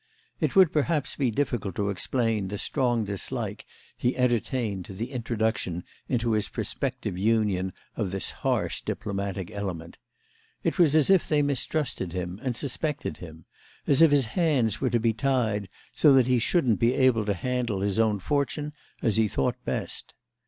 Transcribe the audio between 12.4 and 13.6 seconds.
and suspected him;